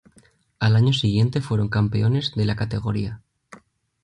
[0.57, 3.21] Al año siguiente fueron campeones de la categoría.